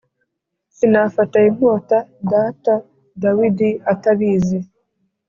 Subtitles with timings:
[0.75, 1.97] Sinafata inkota
[2.31, 2.73] data
[3.21, 4.59] dawidi atabizi